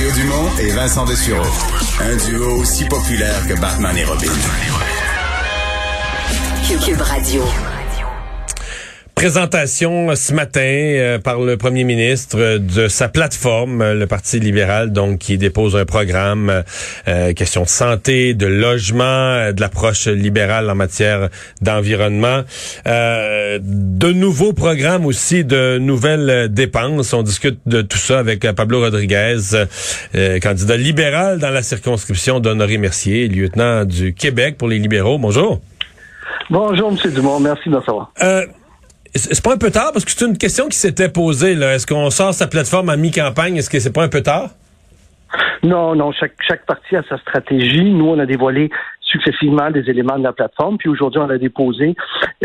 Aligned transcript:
Mario 0.00 0.14
Dumont 0.14 0.48
et 0.58 0.70
Vincent 0.70 1.04
Dessureau. 1.04 1.46
Un 2.00 2.16
duo 2.16 2.56
aussi 2.56 2.86
populaire 2.86 3.46
que 3.46 3.52
Batman 3.60 3.94
et 3.98 4.04
Robin. 4.04 4.32
Cube 6.82 7.02
Radio. 7.02 7.44
Présentation 9.20 10.16
ce 10.16 10.32
matin 10.32 10.62
euh, 10.62 11.18
par 11.18 11.40
le 11.40 11.58
premier 11.58 11.84
ministre 11.84 12.56
de 12.56 12.88
sa 12.88 13.10
plateforme, 13.10 13.82
euh, 13.82 13.92
le 13.92 14.06
Parti 14.06 14.40
libéral, 14.40 14.92
donc 14.92 15.18
qui 15.18 15.36
dépose 15.36 15.76
un 15.76 15.84
programme, 15.84 16.62
euh, 17.06 17.34
question 17.34 17.64
de 17.64 17.68
santé, 17.68 18.32
de 18.32 18.46
logement, 18.46 19.52
de 19.52 19.60
l'approche 19.60 20.06
libérale 20.06 20.70
en 20.70 20.74
matière 20.74 21.28
d'environnement, 21.60 22.44
de 22.86 24.12
nouveaux 24.12 24.54
programmes 24.54 25.04
aussi, 25.04 25.44
de 25.44 25.76
nouvelles 25.76 26.48
dépenses. 26.50 27.12
On 27.12 27.22
discute 27.22 27.58
de 27.66 27.82
tout 27.82 27.98
ça 27.98 28.20
avec 28.20 28.50
Pablo 28.52 28.80
Rodriguez, 28.80 29.36
candidat 30.40 30.78
libéral 30.78 31.38
dans 31.38 31.50
la 31.50 31.62
circonscription 31.62 32.40
d'Honoré 32.40 32.78
Mercier, 32.78 33.28
lieutenant 33.28 33.84
du 33.84 34.14
Québec 34.14 34.56
pour 34.56 34.68
les 34.68 34.78
libéraux. 34.78 35.18
Bonjour. 35.18 35.60
Bonjour, 36.48 36.90
M. 36.90 37.12
Dumont. 37.12 37.38
Merci 37.38 37.68
de 37.68 37.74
me 37.74 37.80
recevoir. 37.80 38.12
C'est 39.14 39.42
pas 39.42 39.54
un 39.54 39.58
peu 39.58 39.70
tard? 39.70 39.90
Parce 39.92 40.04
que 40.04 40.10
c'est 40.10 40.24
une 40.24 40.38
question 40.38 40.68
qui 40.68 40.78
s'était 40.78 41.08
posée. 41.08 41.52
Est-ce 41.52 41.86
qu'on 41.86 42.10
sort 42.10 42.32
sa 42.32 42.46
plateforme 42.46 42.88
à 42.90 42.96
mi-campagne? 42.96 43.56
Est-ce 43.56 43.70
que 43.70 43.80
c'est 43.80 43.92
pas 43.92 44.04
un 44.04 44.08
peu 44.08 44.22
tard? 44.22 44.50
Non, 45.62 45.94
non. 45.94 46.12
Chaque, 46.12 46.34
chaque 46.46 46.64
parti 46.64 46.96
a 46.96 47.02
sa 47.08 47.18
stratégie. 47.18 47.90
Nous, 47.90 48.06
on 48.06 48.18
a 48.18 48.26
dévoilé 48.26 48.70
successivement 49.10 49.70
des 49.70 49.90
éléments 49.90 50.18
de 50.18 50.22
la 50.22 50.32
plateforme, 50.32 50.78
puis 50.78 50.88
aujourd'hui, 50.88 51.20
on 51.20 51.26
l'a 51.26 51.38
déposé. 51.38 51.96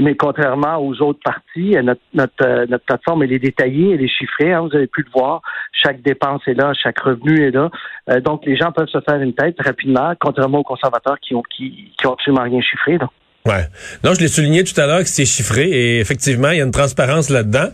Mais 0.02 0.16
contrairement 0.16 0.78
aux 0.78 1.00
autres 1.02 1.20
partis, 1.24 1.76
notre, 1.84 2.02
notre, 2.14 2.34
euh, 2.42 2.66
notre 2.68 2.86
plateforme, 2.86 3.24
elle 3.24 3.34
est 3.34 3.40
détaillée, 3.40 3.94
elle 3.94 4.02
est 4.02 4.08
chiffrée. 4.08 4.52
Hein, 4.52 4.62
vous 4.62 4.76
avez 4.76 4.88
pu 4.88 5.04
le 5.04 5.10
voir. 5.14 5.42
Chaque 5.72 6.02
dépense 6.02 6.42
est 6.48 6.56
là, 6.56 6.74
chaque 6.74 7.00
revenu 7.00 7.48
est 7.48 7.52
là. 7.52 7.70
Euh, 8.10 8.20
donc, 8.20 8.46
les 8.46 8.58
gens 8.58 8.72
peuvent 8.72 8.90
se 8.90 9.00
faire 9.02 9.22
une 9.22 9.34
tête 9.34 9.56
rapidement, 9.64 10.14
contrairement 10.20 10.60
aux 10.60 10.64
conservateurs 10.64 11.20
qui 11.20 11.36
ont, 11.36 11.44
qui, 11.44 11.92
absolument 12.04 12.44
rien 12.44 12.62
chiffré. 12.62 12.98
Donc. 12.98 13.12
Ouais. 13.46 13.68
Non, 14.04 14.14
je 14.16 14.22
l'ai 14.22 14.28
souligné 14.28 14.64
tout 14.64 14.80
à 14.80 14.88
l'heure 14.88 15.04
que 15.04 15.10
c'est 15.10 15.26
chiffré 15.26 15.70
et 15.70 16.00
effectivement, 16.00 16.50
il 16.50 16.58
y 16.58 16.62
a 16.62 16.64
une 16.64 16.72
transparence 16.72 17.30
là-dedans. 17.30 17.70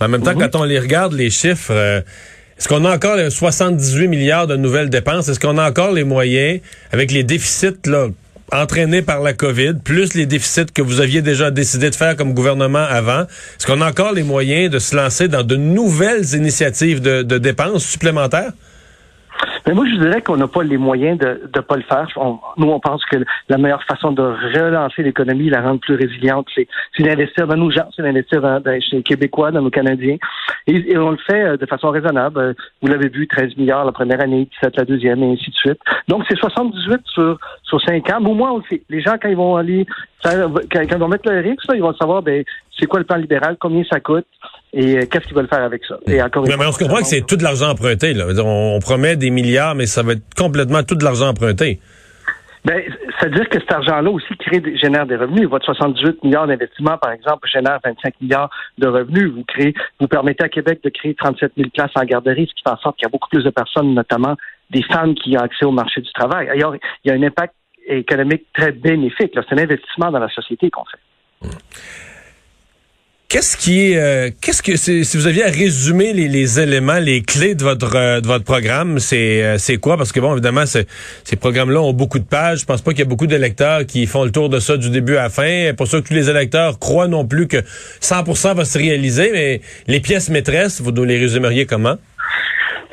Mais 0.00 0.06
en 0.06 0.08
même 0.10 0.22
temps, 0.22 0.34
mhm. 0.34 0.40
quand 0.40 0.60
on 0.60 0.64
les 0.64 0.78
regarde, 0.78 1.14
les 1.14 1.30
chiffres, 1.30 1.72
euh, 1.72 2.00
est-ce 2.58 2.68
qu'on 2.68 2.84
a 2.84 2.94
encore 2.94 3.18
78 3.30 4.06
milliards 4.08 4.46
de 4.46 4.56
nouvelles 4.56 4.90
dépenses? 4.90 5.28
Est-ce 5.28 5.40
qu'on 5.40 5.56
a 5.56 5.68
encore 5.68 5.92
les 5.92 6.04
moyens, 6.04 6.60
avec 6.92 7.10
les 7.10 7.24
déficits 7.24 7.86
là, 7.86 8.08
entraînés 8.52 9.00
par 9.00 9.20
la 9.20 9.32
COVID, 9.32 9.76
plus 9.82 10.14
les 10.14 10.26
déficits 10.26 10.66
que 10.66 10.82
vous 10.82 11.00
aviez 11.00 11.22
déjà 11.22 11.50
décidé 11.50 11.88
de 11.88 11.94
faire 11.94 12.16
comme 12.16 12.34
gouvernement 12.34 12.84
avant, 12.84 13.22
est-ce 13.22 13.66
qu'on 13.66 13.80
a 13.80 13.88
encore 13.88 14.12
les 14.12 14.22
moyens 14.22 14.70
de 14.70 14.78
se 14.78 14.94
lancer 14.94 15.28
dans 15.28 15.42
de 15.42 15.56
nouvelles 15.56 16.34
initiatives 16.34 17.00
de 17.00 17.38
dépenses 17.38 17.84
supplémentaires? 17.84 18.52
Mais 19.66 19.72
moi, 19.72 19.86
je 19.86 19.96
dirais 19.96 20.20
qu'on 20.20 20.36
n'a 20.36 20.46
pas 20.46 20.62
les 20.62 20.76
moyens 20.76 21.18
de 21.18 21.40
ne 21.54 21.60
pas 21.60 21.76
le 21.76 21.82
faire. 21.82 22.06
nous, 22.56 22.68
on 22.68 22.80
pense 22.80 23.04
que 23.06 23.16
la 23.48 23.58
meilleure 23.58 23.82
façon 23.84 24.12
de 24.12 24.22
relancer 24.22 25.02
l'économie, 25.02 25.48
la 25.48 25.62
rendre 25.62 25.80
plus 25.80 25.94
résiliente, 25.94 26.46
c'est 26.54 26.68
d'investir 26.98 27.46
dans 27.46 27.56
nos 27.56 27.70
gens, 27.70 27.88
c'est 27.96 28.02
d'investir 28.02 28.42
chez 28.80 28.96
les 28.96 29.02
Québécois, 29.02 29.50
dans 29.50 29.62
nos 29.62 29.70
Canadiens. 29.70 30.16
Et, 30.66 30.96
on 30.96 31.10
le 31.10 31.18
fait 31.18 31.42
euh, 31.42 31.56
de 31.56 31.66
façon 31.66 31.90
raisonnable. 31.90 32.38
Euh, 32.40 32.52
vous 32.80 32.88
l'avez 32.88 33.08
vu, 33.08 33.26
13 33.26 33.56
milliards 33.56 33.84
la 33.84 33.92
première 33.92 34.20
année, 34.20 34.48
17 34.62 34.76
la 34.76 34.84
deuxième, 34.84 35.22
et 35.22 35.32
ainsi 35.32 35.50
de 35.50 35.56
suite. 35.56 35.78
Donc, 36.08 36.24
c'est 36.28 36.38
78 36.38 37.00
sur, 37.06 37.38
sur 37.62 37.82
5 37.82 38.10
ans. 38.10 38.18
Mais 38.20 38.30
au 38.30 38.34
moins, 38.34 38.52
on 38.52 38.56
le 38.58 38.62
fait. 38.62 38.82
Les 38.88 39.02
gens, 39.02 39.16
quand 39.20 39.28
ils 39.28 39.36
vont 39.36 39.56
aller, 39.56 39.86
quand, 40.22 40.80
ils 40.80 40.96
vont 40.96 41.08
mettre 41.08 41.30
le 41.30 41.40
risque, 41.40 41.64
ils 41.74 41.82
vont 41.82 41.94
savoir, 41.94 42.22
ben, 42.22 42.44
c'est 42.78 42.86
quoi 42.86 43.00
le 43.00 43.06
plan 43.06 43.16
libéral, 43.16 43.56
combien 43.60 43.82
ça 43.90 44.00
coûte, 44.00 44.26
et 44.72 44.96
euh, 44.96 45.06
qu'est-ce 45.06 45.26
qu'ils 45.26 45.36
veulent 45.36 45.48
faire 45.48 45.62
avec 45.62 45.84
ça? 45.84 45.98
Et 46.06 46.20
encore 46.20 46.44
mais, 46.46 46.54
on 46.66 46.72
se 46.72 46.78
comprend 46.78 46.98
que 46.98 47.06
c'est 47.06 47.24
tout 47.24 47.36
de 47.36 47.42
l'argent 47.42 47.70
emprunté. 47.70 48.12
Là. 48.12 48.26
On, 48.44 48.78
promet 48.80 49.16
des 49.16 49.30
milliards, 49.30 49.74
mais 49.74 49.86
ça 49.86 50.02
va 50.02 50.12
être 50.12 50.34
complètement 50.36 50.82
tout 50.82 50.96
de 50.96 51.04
l'argent 51.04 51.28
emprunté. 51.28 51.80
Ben, 52.64 52.82
ça 53.20 53.26
veut 53.26 53.34
dire 53.34 53.48
que 53.48 53.60
cet 53.60 53.70
argent-là 53.70 54.10
aussi 54.10 54.34
crée, 54.38 54.62
génère 54.76 55.06
des 55.06 55.16
revenus. 55.16 55.48
Votre 55.48 55.66
78 55.66 56.24
milliards 56.24 56.46
d'investissements, 56.46 56.96
par 56.96 57.12
exemple, 57.12 57.46
génère 57.46 57.78
25 57.84 58.14
milliards 58.22 58.50
de 58.78 58.88
revenus. 58.88 59.30
Vous 59.32 59.44
créez, 59.44 59.74
vous 60.00 60.08
permettez 60.08 60.44
à 60.44 60.48
Québec 60.48 60.80
de 60.82 60.88
créer 60.88 61.14
37 61.14 61.52
000 61.56 61.68
places 61.74 61.90
en 61.94 62.04
garderie, 62.04 62.46
ce 62.48 62.54
qui 62.54 62.62
fait 62.66 62.74
en 62.74 62.78
sorte 62.78 62.96
qu'il 62.96 63.04
y 63.04 63.08
a 63.08 63.10
beaucoup 63.10 63.28
plus 63.28 63.44
de 63.44 63.50
personnes, 63.50 63.94
notamment 63.94 64.34
des 64.70 64.82
femmes, 64.82 65.14
qui 65.14 65.36
ont 65.36 65.42
accès 65.42 65.66
au 65.66 65.72
marché 65.72 66.00
du 66.00 66.12
travail. 66.12 66.48
Il 66.54 66.60
y 67.04 67.10
a 67.10 67.14
un 67.14 67.22
impact 67.22 67.54
économique 67.86 68.46
très 68.54 68.72
bénéfique. 68.72 69.32
C'est 69.34 69.54
un 69.54 69.62
investissement 69.62 70.10
dans 70.10 70.18
la 70.18 70.30
société 70.30 70.70
qu'on 70.70 70.84
fait. 70.86 71.46
Mmh. 71.46 72.13
Qu'est-ce 73.34 73.56
qui 73.56 73.90
est, 73.90 73.96
euh, 73.96 74.30
qu'est-ce 74.40 74.62
que 74.62 74.76
si 74.76 75.16
vous 75.16 75.26
aviez 75.26 75.42
à 75.42 75.48
résumer 75.48 76.12
les, 76.12 76.60
éléments, 76.60 77.00
les 77.00 77.20
clés 77.22 77.56
de 77.56 77.64
votre 77.64 77.96
euh, 77.96 78.20
de 78.20 78.28
votre 78.28 78.44
programme, 78.44 79.00
c'est 79.00 79.42
euh, 79.42 79.58
c'est 79.58 79.78
quoi? 79.78 79.96
Parce 79.96 80.12
que 80.12 80.20
bon, 80.20 80.34
évidemment, 80.34 80.66
ces 80.66 80.86
programmes-là 81.34 81.82
ont 81.82 81.92
beaucoup 81.92 82.20
de 82.20 82.24
pages. 82.24 82.60
Je 82.60 82.64
pense 82.64 82.80
pas 82.80 82.92
qu'il 82.92 83.00
y 83.00 83.02
a 83.02 83.06
beaucoup 83.06 83.26
d'électeurs 83.26 83.86
qui 83.86 84.06
font 84.06 84.22
le 84.22 84.30
tour 84.30 84.50
de 84.50 84.60
ça 84.60 84.76
du 84.76 84.88
début 84.88 85.16
à 85.16 85.24
la 85.24 85.30
fin. 85.30 85.72
Pour 85.76 85.88
ça 85.88 86.00
que 86.00 86.06
tous 86.06 86.14
les 86.14 86.30
électeurs 86.30 86.78
croient 86.78 87.08
non 87.08 87.26
plus 87.26 87.48
que 87.48 87.56
100% 88.00 88.54
va 88.54 88.64
se 88.64 88.78
réaliser, 88.78 89.30
mais 89.32 89.60
les 89.88 89.98
pièces 89.98 90.28
maîtresses, 90.28 90.80
vous 90.80 90.92
nous 90.92 91.02
les 91.02 91.18
résumeriez 91.18 91.66
comment? 91.66 91.96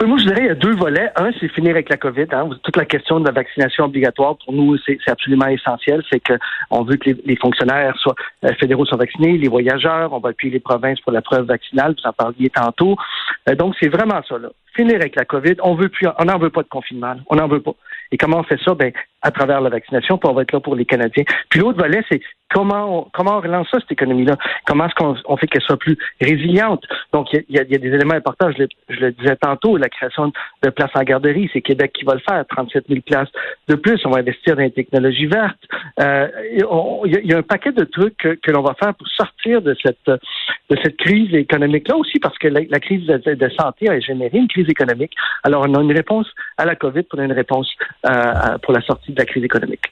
Moi, 0.07 0.17
je 0.17 0.25
dirais 0.25 0.41
il 0.41 0.47
y 0.47 0.49
a 0.49 0.55
deux 0.55 0.75
volets. 0.75 1.09
Un, 1.15 1.31
c'est 1.39 1.47
finir 1.49 1.71
avec 1.71 1.89
la 1.89 1.97
COVID. 1.97 2.27
Hein. 2.31 2.49
Toute 2.63 2.77
la 2.77 2.85
question 2.85 3.19
de 3.19 3.25
la 3.25 3.31
vaccination 3.31 3.85
obligatoire, 3.85 4.37
pour 4.37 4.53
nous, 4.53 4.77
c'est 4.85 4.97
absolument 5.07 5.47
essentiel. 5.47 6.03
C'est 6.11 6.21
qu'on 6.21 6.83
veut 6.83 6.95
que 6.95 7.11
les, 7.25 7.35
fonctionnaires 7.35 7.95
soient, 7.97 8.15
euh, 8.45 8.49
fédéraux 8.59 8.85
soient 8.85 8.97
vaccinés, 8.97 9.37
les 9.37 9.49
voyageurs, 9.49 10.13
on 10.13 10.19
va 10.19 10.29
appuyer 10.29 10.53
les 10.53 10.59
provinces 10.59 10.99
pour 11.01 11.11
la 11.11 11.21
preuve 11.21 11.45
vaccinale, 11.45 11.95
vous 11.97 12.09
en 12.09 12.13
parliez 12.13 12.49
tantôt. 12.49 12.95
Euh, 13.49 13.55
donc, 13.55 13.75
c'est 13.79 13.89
vraiment 13.89 14.21
ça. 14.27 14.37
Là. 14.37 14.49
Finir 14.75 14.95
avec 14.95 15.15
la 15.15 15.25
COVID, 15.25 15.55
on 15.63 15.75
veut 15.75 15.89
plus, 15.89 16.07
on 16.17 16.25
n'en 16.25 16.37
veut 16.37 16.49
pas 16.49 16.63
de 16.63 16.69
confinement. 16.69 17.15
On 17.27 17.35
n'en 17.35 17.47
veut 17.47 17.61
pas. 17.61 17.73
Et 18.11 18.17
comment 18.17 18.39
on 18.39 18.43
fait 18.43 18.59
ça? 18.63 18.73
Ben, 18.73 18.91
à 19.21 19.31
travers 19.31 19.61
la 19.61 19.69
vaccination, 19.69 20.17
puis 20.17 20.29
on 20.29 20.33
va 20.33 20.41
être 20.41 20.51
là 20.51 20.59
pour 20.59 20.75
les 20.75 20.85
Canadiens. 20.85 21.23
Puis 21.49 21.59
l'autre 21.59 21.79
volet, 21.79 22.03
c'est 22.09 22.21
comment 22.53 22.99
on, 22.99 23.07
comment 23.13 23.37
on 23.37 23.41
relance 23.41 23.67
ça, 23.71 23.79
cette 23.79 23.91
économie-là? 23.91 24.37
Comment 24.65 24.85
est-ce 24.85 24.95
qu'on 24.95 25.37
fait 25.37 25.47
qu'elle 25.47 25.61
soit 25.61 25.77
plus 25.77 25.97
résiliente? 26.19 26.83
Donc, 27.13 27.27
il 27.33 27.43
y, 27.49 27.59
a, 27.59 27.63
des 27.63 27.87
éléments 27.87 28.13
importants, 28.13 28.51
je 28.51 28.65
le, 28.89 29.11
disais 29.11 29.35
tantôt, 29.37 29.77
la 29.77 29.89
création 29.89 30.31
de 30.63 30.69
places 30.69 30.91
en 30.95 31.03
garderie, 31.03 31.49
c'est 31.53 31.61
Québec 31.61 31.93
qui 31.93 32.05
va 32.05 32.13
le 32.13 32.19
faire, 32.19 32.45
37 32.47 32.85
000 32.87 33.01
places 33.01 33.29
de 33.67 33.75
plus, 33.75 33.99
on 34.05 34.11
va 34.11 34.19
investir 34.19 34.55
dans 34.55 34.63
les 34.63 34.71
technologies 34.71 35.27
vertes. 35.27 35.63
Euh, 35.99 36.27
il 36.51 37.25
y, 37.25 37.33
a 37.33 37.37
un 37.37 37.43
paquet 37.43 37.71
de 37.71 37.83
trucs 37.83 38.17
que, 38.17 38.51
l'on 38.51 38.61
va 38.61 38.73
faire 38.73 38.93
pour 38.95 39.07
sortir 39.07 39.61
de 39.61 39.75
cette, 39.81 40.05
de 40.07 40.77
cette 40.83 40.97
crise 40.97 41.33
économique-là 41.33 41.95
aussi, 41.95 42.19
parce 42.19 42.37
que 42.37 42.47
la, 42.47 42.79
crise 42.79 43.05
de, 43.05 43.49
santé 43.57 43.89
a 43.89 43.99
généré 43.99 44.37
une 44.37 44.47
crise 44.47 44.69
économique. 44.69 45.13
Alors, 45.43 45.65
on 45.67 45.73
a 45.75 45.81
une 45.81 45.93
réponse 45.93 46.27
à 46.57 46.65
la 46.65 46.75
COVID, 46.75 47.03
pour 47.03 47.19
une 47.19 47.31
réponse 47.31 47.69
euh, 48.05 48.57
pour 48.61 48.73
la 48.73 48.81
sortie 48.81 49.13
de 49.13 49.19
la 49.19 49.25
crise 49.25 49.43
économique. 49.43 49.91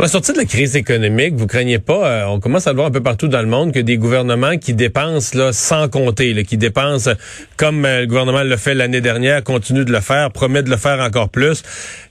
La 0.00 0.06
sortie 0.06 0.32
de 0.32 0.38
la 0.38 0.44
crise 0.44 0.76
économique, 0.76 1.34
vous 1.34 1.48
craignez 1.48 1.80
pas, 1.80 2.06
euh, 2.06 2.26
on 2.26 2.38
commence 2.38 2.68
à 2.68 2.70
le 2.70 2.76
voir 2.76 2.86
un 2.86 2.92
peu 2.92 3.02
partout 3.02 3.26
dans 3.26 3.40
le 3.40 3.48
monde, 3.48 3.72
que 3.72 3.80
des 3.80 3.96
gouvernements 3.96 4.56
qui 4.56 4.72
dépensent 4.72 5.36
là, 5.36 5.52
sans 5.52 5.88
compter, 5.88 6.34
là, 6.34 6.44
qui 6.44 6.56
dépensent 6.56 7.10
comme 7.56 7.84
euh, 7.84 8.02
le 8.02 8.06
gouvernement 8.06 8.44
l'a 8.44 8.56
fait 8.56 8.74
l'année 8.74 9.00
dernière, 9.00 9.42
continue 9.42 9.84
de 9.84 9.90
le 9.90 9.98
faire, 9.98 10.30
promet 10.30 10.62
de 10.62 10.70
le 10.70 10.76
faire 10.76 11.00
encore 11.00 11.30
plus, 11.30 11.64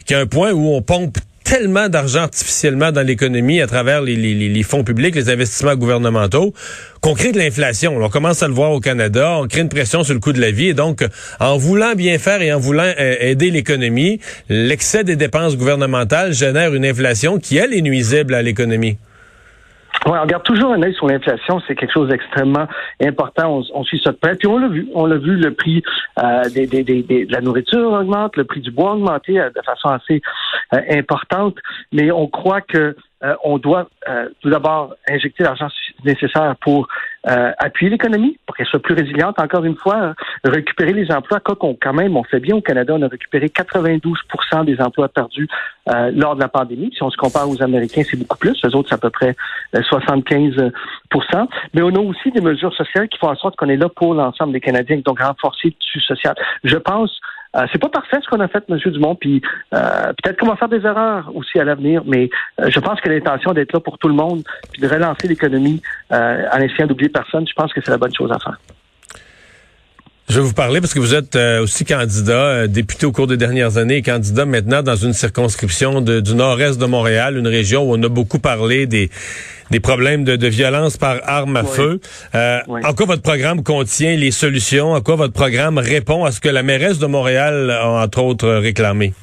qu'il 0.06 0.18
y 0.18 0.20
a 0.20 0.22
un 0.22 0.26
point 0.26 0.52
où 0.52 0.74
on 0.74 0.82
pompe 0.82 1.18
tellement 1.48 1.88
d'argent 1.88 2.24
artificiellement 2.24 2.92
dans 2.92 3.04
l'économie 3.04 3.62
à 3.62 3.68
travers 3.68 4.02
les, 4.02 4.18
les, 4.18 4.64
fonds 4.64 4.84
publics, 4.84 5.16
les 5.16 5.30
investissements 5.30 5.76
gouvernementaux, 5.76 6.54
qu'on 7.00 7.14
crée 7.14 7.32
de 7.32 7.38
l'inflation. 7.38 7.96
On 7.98 8.10
commence 8.10 8.44
à 8.44 8.50
le 8.50 8.54
voir 8.54 8.74
au 8.74 8.82
Canada, 8.82 9.38
on 9.40 9.48
crée 9.48 9.62
une 9.62 9.70
pression 9.70 10.04
sur 10.04 10.14
le 10.14 10.20
coût 10.20 10.34
de 10.34 10.42
la 10.42 10.52
vie. 10.52 10.68
Et 10.68 10.74
donc, 10.74 11.06
en 11.40 11.58
voulant 11.58 11.96
bien 11.96 12.20
faire 12.20 12.42
et 12.42 12.52
en 12.52 12.60
voulant 12.60 12.92
euh, 13.00 13.16
aider 13.22 13.50
l'économie, 13.50 14.20
l'excès 14.50 15.06
des 15.06 15.16
dépenses 15.16 15.56
gouvernementales 15.56 16.34
génère 16.34 16.76
une 16.76 16.86
inflation 16.86 17.40
qui, 17.40 17.56
elle, 17.56 17.74
est 17.74 17.82
nuisible 17.82 18.34
à 18.34 18.42
l'économie. 18.42 18.98
On 20.08 20.26
garde 20.26 20.44
toujours 20.44 20.72
un 20.72 20.82
œil 20.82 20.94
sur 20.94 21.08
l'inflation. 21.08 21.62
C'est 21.68 21.76
quelque 21.76 21.92
chose 21.92 22.08
d'extrêmement 22.08 22.68
important. 23.02 23.62
On, 23.74 23.84
suit 23.84 24.00
ça 24.02 24.12
de 24.12 24.18
près. 24.18 24.36
Puis 24.36 24.48
on 24.48 24.58
l'a 24.58 24.70
vu. 24.70 24.88
On 24.94 25.06
l'a 25.06 25.18
vu, 25.18 25.36
le 25.36 25.54
prix 25.54 25.84
euh, 26.20 26.44
des, 26.54 26.66
des, 26.66 26.84
des, 26.84 27.04
de 27.04 27.32
la 27.32 27.42
nourriture 27.42 27.92
augmente, 27.92 28.38
le 28.38 28.46
prix 28.46 28.62
du 28.62 28.72
bois 28.72 28.94
augmente 28.94 29.24
euh, 29.30 29.50
de 29.50 29.62
façon 29.66 29.90
assez 29.90 30.22
euh, 30.74 30.80
importante. 30.92 31.58
Mais 31.92 32.10
on 32.12 32.28
croit 32.28 32.62
que 32.62 32.96
euh, 33.24 33.36
on 33.44 33.58
doit 33.58 33.90
euh, 34.08 34.30
tout 34.42 34.50
d'abord 34.50 34.94
injecter 35.10 35.44
l'argent 35.44 35.70
nécessaire 36.06 36.56
pour 36.62 36.88
euh, 37.28 37.52
appuyer 37.58 37.90
l'économie, 37.90 38.38
pour 38.46 38.56
qu'elle 38.56 38.68
soit 38.68 38.82
plus 38.82 38.94
résiliente, 38.94 39.40
encore 39.40 39.66
une 39.66 39.76
fois, 39.76 40.14
récupérer 40.44 40.94
les 40.94 41.12
emplois. 41.12 41.40
Quoi 41.40 41.56
qu'on, 41.56 41.76
quand 41.80 41.94
même, 41.94 42.16
on 42.16 42.24
fait 42.24 42.40
bien 42.40 42.56
au 42.56 42.62
Canada, 42.62 42.94
on 42.96 43.02
a 43.02 43.08
récupéré 43.08 43.48
92% 43.48 44.66
des 44.66 44.80
emplois 44.80 45.10
perdus 45.10 45.48
lors 46.14 46.36
de 46.36 46.42
la 46.42 46.48
pandémie. 46.48 46.92
Si 46.94 47.02
on 47.02 47.10
se 47.10 47.18
compare 47.18 47.50
aux 47.50 47.62
Américains, 47.64 48.04
c'est 48.04 48.18
beaucoup 48.18 48.38
plus. 48.38 48.58
Les 48.64 48.76
autres, 48.76 48.90
c'est 48.90 48.96
à 48.96 49.00
peu 49.00 49.10
près 49.10 49.36
75 49.74 50.72
Mais 51.74 51.82
on 51.82 51.96
a 51.96 52.00
aussi 52.00 52.32
des 52.32 52.42
mesures 52.42 52.74
sociales 52.76 53.10
qui 53.10 53.18
font 53.18 53.30
en 53.30 53.36
sorte 53.36 53.56
qu'on 53.56 53.70
est 53.70 53.78
là 53.78 53.90
pour 53.90 54.14
l'ensemble 54.14 54.54
des 54.54 54.62
Canadiens, 54.62 55.00
donc 55.04 55.20
renforcer 55.20 55.70
le 55.70 55.74
tissu 55.74 56.02
social. 56.02 56.36
Je 56.64 56.78
pense 56.78 57.20
euh, 57.58 57.66
c'est 57.72 57.80
pas 57.80 57.90
parfait 57.90 58.18
ce 58.22 58.30
qu'on 58.30 58.40
a 58.40 58.48
fait, 58.48 58.64
M. 58.70 58.78
Dumont, 58.78 59.16
puis 59.16 59.42
euh, 59.74 60.14
peut-être 60.22 60.40
qu'on 60.40 60.48
va 60.48 60.56
faire 60.56 60.70
des 60.70 60.86
erreurs 60.86 61.32
aussi 61.36 61.60
à 61.60 61.64
l'avenir, 61.64 62.04
mais 62.06 62.30
euh, 62.62 62.70
je 62.70 62.80
pense 62.80 63.02
que 63.02 63.10
l'intention 63.10 63.54
d'être 63.54 63.74
là 63.74 63.80
pour 63.80 63.98
tout 63.98 64.08
le 64.08 64.14
monde, 64.14 64.44
puis 64.72 64.82
de 64.82 64.88
relancer 64.88 65.28
l'économie 65.28 65.82
en 66.12 66.60
essayant 66.60 66.88
d'oublier 66.88 67.10
personne, 67.10 67.48
je 67.48 67.54
pense 67.54 67.74
que 67.74 67.82
c'est 67.84 67.92
la 67.92 67.98
bonne 67.98 68.14
chose 68.14 68.32
à 68.32 68.40
faire. 68.40 68.58
Je 70.30 70.42
vais 70.42 70.46
vous 70.46 70.54
parler 70.54 70.82
parce 70.82 70.94
que 70.94 71.00
vous 71.00 71.16
êtes 71.16 71.38
euh, 71.38 71.64
aussi 71.64 71.86
candidat, 71.86 72.34
euh, 72.34 72.68
député 72.68 73.06
au 73.06 73.14
cours 73.14 73.28
des 73.28 73.38
dernières 73.38 73.78
années, 73.78 73.98
et 73.98 74.02
candidat 74.02 74.46
maintenant 74.46 74.84
dans 74.84 74.98
une 74.98 75.14
circonscription 75.14 76.02
du 76.02 76.36
nord-est 76.36 76.82
de 76.82 76.86
Montréal, 76.86 77.38
une 77.38 77.48
région 77.48 77.84
où 77.84 77.96
on 77.96 78.04
a 78.04 78.10
beaucoup 78.10 78.40
parlé 78.40 78.88
des, 78.88 79.10
des 79.72 79.80
problèmes 79.80 80.26
de, 80.26 80.48
violence 80.48 80.98
par 80.98 81.22
arme 81.24 81.56
à 81.56 81.64
feu. 81.64 82.02
Euh, 82.36 82.60
en 82.68 82.94
quoi 82.94 83.06
votre 83.06 83.22
programme 83.22 83.64
contient 83.64 84.18
les 84.18 84.32
solutions? 84.32 84.92
En 84.92 85.00
quoi 85.00 85.16
votre 85.16 85.34
programme 85.34 85.78
répond 85.78 86.26
à 86.26 86.32
ce 86.32 86.42
que 86.42 86.50
la 86.50 86.62
mairesse 86.62 87.00
de 87.00 87.08
Montréal 87.08 87.72
a 87.72 87.88
entre 87.88 88.22
autres 88.22 88.50
réclamé? 88.50 89.14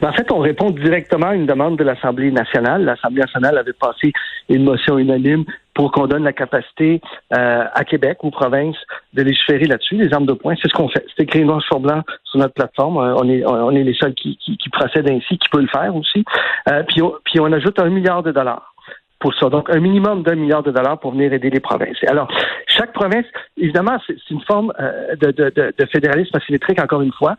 Ben, 0.00 0.10
en 0.10 0.12
fait, 0.12 0.30
on 0.30 0.38
répond 0.38 0.70
directement 0.70 1.30
à 1.30 1.34
une 1.34 1.46
demande 1.46 1.76
de 1.76 1.82
l'Assemblée 1.82 2.30
nationale. 2.30 2.84
L'Assemblée 2.84 3.22
nationale 3.22 3.58
avait 3.58 3.72
passé 3.72 4.12
une 4.48 4.62
motion 4.62 4.96
unanime 4.96 5.44
pour 5.74 5.92
qu'on 5.92 6.06
donne 6.06 6.24
la 6.24 6.32
capacité 6.32 7.00
euh, 7.36 7.64
à 7.72 7.84
Québec 7.84 8.18
ou 8.22 8.30
province 8.30 8.76
de 9.12 9.22
légiférer 9.22 9.66
là-dessus, 9.66 9.96
les 9.96 10.12
armes 10.12 10.26
de 10.26 10.32
poing. 10.32 10.54
C'est 10.60 10.68
ce 10.68 10.74
qu'on 10.74 10.88
fait. 10.88 11.04
C'est 11.16 11.24
écrit 11.24 11.44
noir 11.44 11.62
sur 11.62 11.80
blanc 11.80 12.02
sur 12.24 12.38
notre 12.38 12.54
plateforme. 12.54 12.98
Euh, 12.98 13.14
on 13.16 13.28
est, 13.28 13.44
on 13.44 13.70
est 13.70 13.82
les 13.82 13.94
seuls 13.94 14.14
qui, 14.14 14.36
qui, 14.36 14.68
procèdent 14.70 15.10
ainsi, 15.10 15.38
qui 15.38 15.48
peuvent 15.50 15.62
le 15.62 15.68
faire 15.68 15.94
aussi. 15.94 16.24
Euh, 16.68 16.82
puis, 16.84 17.02
on, 17.02 17.12
puis 17.24 17.40
on 17.40 17.52
ajoute 17.52 17.78
un 17.78 17.90
milliard 17.90 18.22
de 18.22 18.32
dollars 18.32 18.74
pour 19.24 19.34
ça. 19.34 19.48
Donc, 19.48 19.70
un 19.74 19.80
minimum 19.80 20.22
d'un 20.22 20.34
milliard 20.34 20.62
de 20.62 20.70
dollars 20.70 21.00
pour 21.00 21.12
venir 21.12 21.32
aider 21.32 21.48
les 21.48 21.60
provinces. 21.60 21.96
Alors, 22.06 22.28
chaque 22.66 22.92
province, 22.92 23.24
évidemment, 23.56 23.96
c'est 24.06 24.18
une 24.30 24.42
forme 24.42 24.70
euh, 24.78 25.16
de, 25.16 25.30
de, 25.30 25.50
de, 25.78 25.86
fédéralisme 25.86 26.36
asymétrique, 26.36 26.78
encore 26.78 27.00
une 27.00 27.12
fois. 27.12 27.36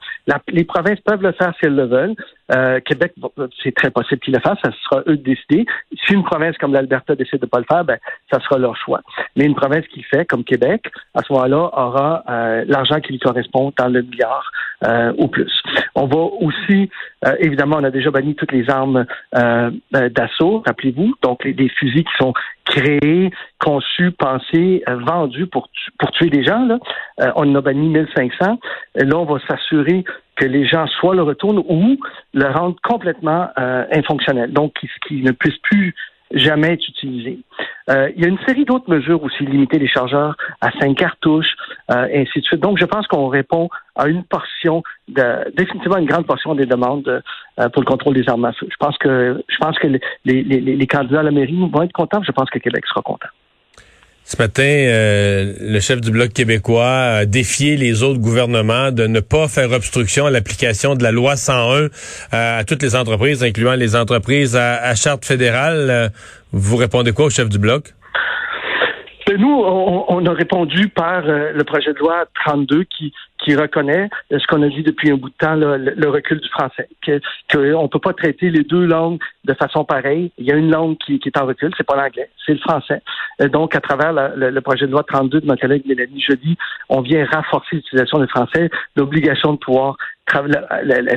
les 0.47 0.63
provinces 0.63 0.99
peuvent 1.01 1.21
le 1.21 1.31
faire 1.33 1.53
si 1.59 1.65
elles 1.67 1.75
le 1.75 1.85
veulent. 1.85 2.15
Euh, 2.51 2.79
Québec, 2.79 3.13
c'est 3.63 3.73
très 3.73 3.89
possible 3.89 4.21
qu'ils 4.21 4.33
le 4.33 4.39
fassent, 4.39 4.59
ça 4.63 4.71
sera 4.83 5.01
eux 5.07 5.17
de 5.17 5.23
décider. 5.23 5.65
Si 6.05 6.13
une 6.13 6.23
province 6.23 6.55
comme 6.57 6.73
l'Alberta 6.73 7.15
décide 7.15 7.39
de 7.39 7.45
ne 7.45 7.49
pas 7.49 7.59
le 7.59 7.65
faire, 7.65 7.83
ben, 7.83 7.97
ça 8.31 8.39
sera 8.39 8.59
leur 8.59 8.77
choix. 8.77 9.01
Mais 9.35 9.45
une 9.45 9.55
province 9.55 9.85
qui 9.87 10.01
le 10.01 10.17
fait, 10.17 10.25
comme 10.25 10.43
Québec, 10.43 10.91
à 11.15 11.23
ce 11.23 11.33
moment-là, 11.33 11.71
aura 11.73 12.23
euh, 12.29 12.63
l'argent 12.67 12.99
qui 12.99 13.13
lui 13.13 13.19
correspond 13.19 13.73
dans 13.77 13.87
le 13.87 14.03
milliard 14.03 14.51
euh, 14.85 15.13
ou 15.17 15.27
plus. 15.27 15.51
On 15.95 16.05
va 16.05 16.17
aussi, 16.17 16.89
évidemment, 17.39 17.77
on 17.79 17.83
a 17.83 17.89
déjà 17.89 18.11
banni 18.11 18.35
toutes 18.35 18.51
les 18.51 18.69
armes 18.69 19.05
d'assaut, 19.91 20.61
rappelez-vous, 20.65 21.15
donc 21.21 21.43
les, 21.45 21.53
les, 21.53 21.69
fusils 21.69 22.03
qui 22.03 22.17
sont 22.19 22.33
créés, 22.65 23.31
conçus, 23.59 24.11
pensés, 24.11 24.83
vendus 24.87 25.47
pour, 25.47 25.69
pour 25.97 26.11
tuer 26.11 26.29
des 26.29 26.43
gens. 26.43 26.65
Là. 26.65 26.79
on 27.35 27.49
en 27.49 27.55
a 27.55 27.61
banni 27.61 27.89
1500. 27.89 28.59
Là, 28.95 29.17
on 29.17 29.25
va 29.25 29.39
s'assurer 29.47 30.03
que 30.35 30.45
les 30.45 30.65
gens 30.67 30.87
soit 30.87 31.15
le 31.15 31.23
retournent 31.23 31.63
ou 31.67 31.97
le 32.33 32.45
rendent 32.51 32.79
complètement 32.81 33.47
euh, 33.57 33.85
infonctionnel, 33.91 34.51
donc 34.51 34.73
qui, 35.07 35.21
ne 35.21 35.31
puisse 35.31 35.57
plus 35.59 35.95
jamais 36.31 36.73
être 36.73 36.87
utilisé. 36.87 37.39
Euh, 37.89 38.09
il 38.15 38.23
y 38.23 38.25
a 38.25 38.29
une 38.29 38.39
série 38.47 38.65
d'autres 38.65 38.89
mesures 38.89 39.21
aussi, 39.23 39.45
limiter 39.45 39.77
les 39.77 39.87
chargeurs 39.87 40.35
à 40.59 40.71
cinq 40.79 40.97
cartouches, 40.97 41.55
euh, 41.91 42.07
et 42.11 42.21
ainsi 42.21 42.39
de 42.39 42.45
suite. 42.45 42.59
Donc, 42.59 42.79
je 42.79 42.85
pense 42.85 43.05
qu'on 43.07 43.27
répond 43.27 43.69
à 43.95 44.07
une 44.07 44.23
portion, 44.23 44.83
de, 45.07 45.51
définitivement 45.55 45.97
une 45.97 46.07
grande 46.07 46.25
portion 46.25 46.55
des 46.55 46.65
demandes 46.65 47.07
euh, 47.07 47.69
pour 47.69 47.83
le 47.83 47.87
contrôle 47.87 48.15
des 48.15 48.27
armes 48.27 48.45
à 48.45 48.53
feu. 48.53 48.67
Je 48.71 48.77
pense 48.77 48.97
que, 48.97 49.41
je 49.47 49.57
pense 49.57 49.77
que 49.77 49.87
les, 49.87 49.99
les, 50.25 50.43
les 50.43 50.87
candidats 50.87 51.19
à 51.19 51.23
la 51.23 51.31
mairie 51.31 51.69
vont 51.71 51.83
être 51.83 51.93
contents. 51.93 52.23
Je 52.23 52.31
pense 52.31 52.49
que 52.49 52.59
Québec 52.59 52.85
sera 52.87 53.01
content. 53.01 53.29
Ce 54.27 54.37
matin, 54.39 54.63
euh, 54.63 55.53
le 55.61 55.79
chef 55.79 56.01
du 56.01 56.09
Bloc 56.09 56.33
québécois 56.33 56.89
a 56.89 57.25
défié 57.27 57.77
les 57.77 58.01
autres 58.01 58.19
gouvernements 58.19 58.91
de 58.91 59.05
ne 59.05 59.19
pas 59.19 59.47
faire 59.47 59.71
obstruction 59.71 60.25
à 60.25 60.31
l'application 60.31 60.95
de 60.95 61.03
la 61.03 61.11
loi 61.11 61.35
101 61.35 61.83
euh, 61.83 61.89
à 62.31 62.63
toutes 62.63 62.81
les 62.81 62.95
entreprises, 62.95 63.43
incluant 63.43 63.75
les 63.75 63.95
entreprises 63.95 64.55
à, 64.55 64.95
charte 64.95 65.23
fédérale. 65.25 65.89
Euh, 65.91 66.09
vous 66.53 66.75
répondez 66.75 67.11
quoi 67.11 67.25
au 67.25 67.29
chef 67.29 67.49
du 67.49 67.59
Bloc? 67.59 67.93
Nous, 69.27 69.47
on, 69.49 70.25
a 70.25 70.33
répondu 70.33 70.87
par 70.87 71.23
le 71.23 71.63
projet 71.63 71.93
de 71.93 71.99
loi 71.99 72.25
32 72.45 72.83
qui 72.83 73.11
qui 73.45 73.55
reconnaît 73.55 74.09
euh, 74.31 74.39
ce 74.39 74.47
qu'on 74.47 74.61
a 74.63 74.67
dit 74.67 74.83
depuis 74.83 75.11
un 75.11 75.15
bout 75.15 75.29
de 75.29 75.35
temps, 75.35 75.55
le, 75.55 76.09
recul 76.09 76.39
du 76.39 76.49
français, 76.49 76.87
qu'on 77.05 77.59
ne 77.59 77.87
peut 77.87 77.99
pas 77.99 78.13
traiter 78.13 78.49
les 78.49 78.63
deux 78.63 78.85
langues 78.85 79.19
de 79.43 79.53
façon 79.53 79.83
pareille. 79.83 80.31
Il 80.37 80.45
y 80.45 80.51
a 80.51 80.55
une 80.55 80.71
langue 80.71 80.97
qui, 80.97 81.19
est 81.23 81.37
en 81.37 81.45
recul, 81.45 81.71
c'est 81.77 81.85
pas 81.85 81.95
l'anglais, 81.95 82.29
c'est 82.45 82.53
le 82.53 82.59
français. 82.59 83.01
Euh, 83.41 83.49
donc, 83.49 83.75
à 83.75 83.81
travers 83.81 84.13
le, 84.13 84.59
projet 84.61 84.87
de 84.87 84.91
loi 84.91 85.03
32 85.03 85.41
de 85.41 85.45
ma 85.45 85.57
collègue 85.57 85.83
Mélanie 85.85 86.21
Jeudi, 86.21 86.57
on 86.89 87.01
vient 87.01 87.25
renforcer 87.25 87.77
l'utilisation 87.77 88.19
du 88.19 88.27
français, 88.27 88.69
l'obligation 88.95 89.53
de 89.53 89.57
pouvoir 89.57 89.95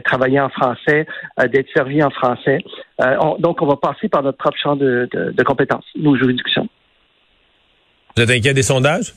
travailler 0.04 0.38
en 0.38 0.50
français, 0.50 1.06
euh, 1.40 1.48
d'être 1.48 1.68
servi 1.74 2.02
en 2.02 2.10
français. 2.10 2.58
donc, 3.38 3.62
on 3.62 3.66
va 3.66 3.76
passer 3.76 4.08
par 4.08 4.22
notre 4.22 4.36
propre 4.36 4.58
champ 4.58 4.76
de, 4.76 5.08
de 5.12 5.42
compétences, 5.44 5.86
nos 5.96 6.14
juridictions. 6.14 6.67
Vous 8.18 8.24
êtes 8.24 8.36
inquiet 8.36 8.52
des 8.52 8.64
sondages? 8.64 9.14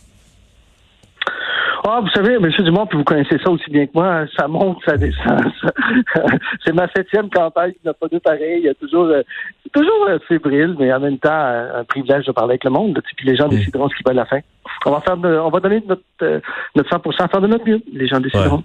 Ah, 1.84 2.02
vous 2.04 2.10
savez, 2.10 2.36
M. 2.36 2.48
Dumont, 2.60 2.86
puis 2.86 3.00
vous 3.00 3.04
connaissez 3.04 3.40
ça 3.44 3.50
aussi 3.50 3.68
bien 3.72 3.88
que 3.88 3.94
moi, 3.96 4.26
ça 4.38 4.48
monte, 4.48 4.78
ça 4.86 4.96
descend. 4.96 5.42
c'est 6.64 6.72
ma 6.72 6.88
septième 6.96 7.28
campagne 7.32 7.72
qui 7.72 7.80
n'a 7.84 7.96
pas 7.96 8.08
de 8.10 8.20
pareil. 8.20 8.60
Il 8.60 8.66
y 8.66 8.70
a 8.70 8.76
toujours, 8.76 9.06
euh, 9.06 9.24
toujours 9.74 10.06
euh, 10.08 10.20
fébrile, 10.28 10.76
mais 10.78 10.94
en 10.94 11.00
même 11.00 11.18
temps, 11.18 11.32
euh, 11.32 11.80
un 11.80 11.84
privilège 11.84 12.28
de 12.28 12.32
parler 12.32 12.52
avec 12.52 12.64
le 12.64 12.70
monde. 12.70 13.02
Puis 13.18 13.26
les 13.26 13.36
gens 13.36 13.48
décideront 13.48 13.90
ce 13.90 13.96
qu'ils 13.96 14.06
veulent 14.06 14.20
à 14.20 14.22
la 14.22 14.26
fin. 14.28 14.40
On 14.86 14.92
va 14.92 15.02
faire, 15.02 15.18
on 15.18 15.50
va 15.50 15.60
donner 15.60 15.84
notre, 15.88 16.42
notre 16.76 16.90
100 16.92 17.28
faire 17.28 17.42
de 17.42 17.48
notre 17.48 17.68
mieux. 17.68 17.82
Les 17.92 18.08
gens 18.08 18.20
décideront. 18.20 18.64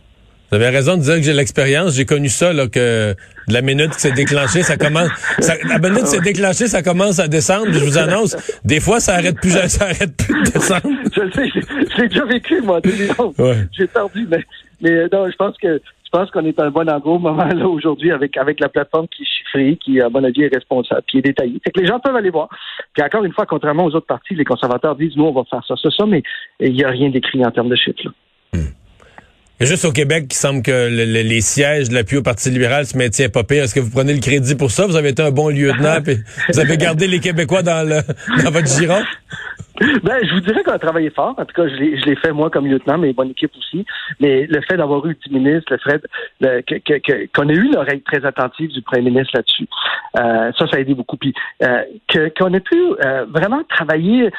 Vous 0.51 0.57
avez 0.57 0.69
raison 0.69 0.97
de 0.97 1.03
dire 1.03 1.17
que 1.17 1.23
j'ai 1.23 1.33
l'expérience. 1.33 1.95
J'ai 1.95 2.05
connu 2.05 2.29
ça, 2.29 2.53
là, 2.53 2.69
que 2.69 3.15
de 3.49 3.53
la 3.53 3.63
minute 3.63 3.91
qui 3.91 4.01
s'est 4.01 4.13
déclenchée, 4.13 4.63
ça 4.63 4.77
commence. 4.77 5.11
la 5.69 5.79
minute 5.79 6.07
ça 6.07 6.83
commence 6.83 7.19
à 7.19 7.29
descendre. 7.29 7.73
je 7.73 7.85
vous 7.85 7.99
annonce, 7.99 8.37
des 8.65 8.81
fois, 8.81 9.01
ça 9.01 9.15
arrête 9.15 9.37
plus, 9.41 9.51
ça 9.69 9.85
arrête 9.85 10.17
plus 10.17 10.35
de 10.35 10.51
descendre. 10.51 10.89
je 11.15 11.21
le 11.21 11.33
sais, 11.33 11.49
j'ai 11.97 12.09
déjà 12.09 12.25
vécu, 12.25 12.61
moi, 12.61 12.81
ouais. 13.39 13.57
J'ai 13.77 13.87
perdu, 13.87 14.27
mais, 14.31 14.45
mais 14.81 15.09
non, 15.13 15.29
je 15.31 15.37
pense 15.37 15.57
que 15.59 15.81
je 16.07 16.11
pense 16.11 16.31
qu'on 16.31 16.45
est 16.45 16.59
à 16.61 16.65
un 16.65 16.71
bon 16.71 16.89
endroit 16.89 17.15
au 17.15 17.19
moment 17.19 17.45
là 17.45 17.67
aujourd'hui 17.69 18.13
avec 18.13 18.37
avec 18.37 18.61
la 18.61 18.69
plateforme 18.69 19.09
qui 19.09 19.25
est 19.25 19.27
chiffrée, 19.27 19.77
qui 19.85 20.01
à 20.01 20.09
mon 20.09 20.23
avis 20.23 20.43
est 20.43 20.55
responsable, 20.55 21.03
qui 21.09 21.19
est 21.19 21.23
détaillée. 21.23 21.61
C'est 21.65 21.73
que 21.73 21.81
les 21.81 21.87
gens 21.87 21.99
peuvent 21.99 22.15
aller 22.15 22.31
voir. 22.31 22.49
Puis 22.95 23.03
encore 23.03 23.25
une 23.25 23.33
fois, 23.33 23.45
contrairement 23.45 23.85
aux 23.85 23.95
autres 23.95 24.07
partis, 24.07 24.35
les 24.35 24.45
conservateurs 24.45 24.95
disent 24.95 25.17
nous 25.17 25.25
on 25.25 25.33
va 25.33 25.43
faire 25.51 25.65
ça, 25.67 25.75
ça, 25.77 25.91
ça, 25.91 26.07
mais 26.07 26.23
il 26.61 26.73
n'y 26.73 26.85
a 26.85 26.91
rien 26.91 27.11
d'écrit 27.11 27.45
en 27.45 27.51
termes 27.51 27.69
de 27.69 27.77
chiffres. 27.77 28.05
Là. 28.05 28.11
Hmm. 28.55 28.86
Il 29.59 29.67
juste 29.67 29.87
au 29.87 29.93
Québec 29.93 30.29
qui 30.29 30.37
semble 30.37 30.61
que 30.61 30.89
les 30.89 31.41
sièges 31.41 31.89
de 31.89 31.95
l'appui 31.95 32.19
au 32.19 32.23
Parti 32.23 32.51
libéral 32.51 32.85
se 32.85 32.97
maintiennent 32.97 33.31
pas 33.31 33.43
pire. 33.43 33.65
Est-ce 33.65 33.75
que 33.75 33.81
vous 33.81 33.91
prenez 33.91 34.13
le 34.13 34.21
crédit 34.21 34.55
pour 34.55 34.71
ça? 34.71 34.87
Vous 34.87 34.97
avez 34.97 35.09
été 35.09 35.23
un 35.23 35.31
bon 35.31 35.49
lieutenant 35.49 35.97
et 36.07 36.19
vous 36.53 36.61
avez 36.61 36.77
gardé 36.77 37.07
les 37.07 37.21
Québécois 37.21 37.63
dans, 37.63 37.89
le, 37.89 38.03
dans 38.45 38.51
votre 38.51 38.67
giron? 38.67 39.03
Ben, 39.81 40.19
je 40.23 40.35
vous 40.35 40.41
dirais 40.41 40.63
qu'on 40.63 40.73
a 40.73 40.79
travaillé 40.79 41.11
fort. 41.11 41.35
En 41.39 41.45
tout 41.45 41.55
cas, 41.55 41.69
je 41.69 41.75
l'ai 41.75 42.17
fait 42.17 42.33
moi 42.33 42.51
comme 42.51 42.67
lieutenant, 42.67 42.99
mais 42.99 43.13
bonne 43.13 43.31
équipe 43.31 43.53
aussi. 43.59 43.85
Mais 44.21 44.47
le 44.47 44.61
fait 44.63 44.77
d'avoir 44.77 45.05
eu 45.07 45.17
10 45.27 45.33
ministres, 45.33 45.73
le 45.75 45.79
fait 45.79 47.29
qu'on 47.35 47.49
ait 47.49 47.55
eu 47.55 47.73
l'oreille 47.73 48.03
très 48.03 48.25
attentive 48.25 48.71
du 48.71 48.83
premier 48.83 49.11
ministre 49.11 49.33
là-dessus, 49.35 49.69
euh, 50.19 50.53
ça, 50.59 50.67
ça 50.67 50.77
a 50.77 50.81
aidé 50.81 50.95
beaucoup. 50.95 51.17
Puis 51.17 51.35
euh, 51.63 51.83
qu'on 52.39 52.55
ait 52.55 52.61
pu 52.61 52.77
euh, 53.05 53.27
vraiment 53.27 53.63
travailler 53.69 54.31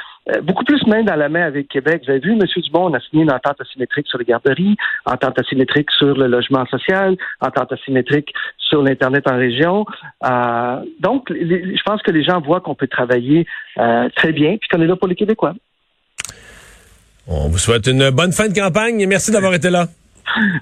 beaucoup 0.43 0.63
plus 0.63 0.85
main 0.87 1.03
dans 1.03 1.15
la 1.15 1.29
main 1.29 1.45
avec 1.45 1.67
Québec. 1.69 2.03
Vous 2.05 2.11
avez 2.11 2.19
vu, 2.19 2.33
M. 2.33 2.41
Dubon, 2.57 2.89
on 2.89 2.93
a 2.93 2.99
signé 2.99 3.23
une 3.23 3.31
entente 3.31 3.61
asymétrique 3.61 4.07
sur 4.07 4.17
les 4.17 4.25
garderies, 4.25 4.75
entente 5.05 5.39
asymétrique 5.39 5.89
sur 5.91 6.15
le 6.15 6.27
logement 6.27 6.65
social, 6.65 7.15
entente 7.41 7.71
asymétrique 7.71 8.33
sur 8.57 8.81
l'Internet 8.81 9.27
en 9.27 9.37
région. 9.37 9.85
Euh, 10.25 10.79
donc, 10.99 11.27
je 11.29 11.81
pense 11.85 12.01
que 12.01 12.11
les 12.11 12.23
gens 12.23 12.41
voient 12.41 12.61
qu'on 12.61 12.75
peut 12.75 12.87
travailler 12.87 13.45
euh, 13.77 14.09
très 14.15 14.31
bien, 14.31 14.57
puis 14.57 14.67
qu'on 14.69 14.81
est 14.81 14.87
là 14.87 14.95
pour 14.95 15.07
les 15.07 15.15
Québécois. 15.15 15.53
On 17.27 17.49
vous 17.49 17.57
souhaite 17.57 17.87
une 17.87 18.09
bonne 18.09 18.31
fin 18.31 18.47
de 18.47 18.53
campagne 18.53 19.01
et 19.01 19.05
merci 19.05 19.31
d'avoir 19.31 19.53
été 19.53 19.69
là. 19.69 19.87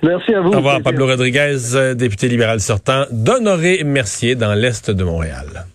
Merci 0.04 0.34
à 0.34 0.42
vous. 0.42 0.50
Au 0.50 0.58
revoir, 0.58 0.82
Pablo 0.82 1.06
Rodriguez, 1.06 1.58
député 1.96 2.28
libéral 2.28 2.60
sortant 2.60 3.06
d'Honoré 3.12 3.84
Mercier 3.84 4.36
dans 4.36 4.54
l'Est 4.54 4.90
de 4.92 5.04
Montréal. 5.04 5.66